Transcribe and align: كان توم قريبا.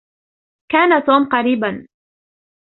كان 0.71 1.03
توم 1.05 1.29
قريبا. 1.29 1.87